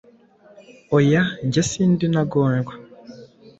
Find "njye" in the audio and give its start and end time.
1.45-1.61